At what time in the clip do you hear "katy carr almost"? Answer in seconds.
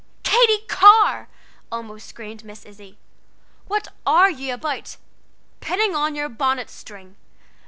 0.23-2.07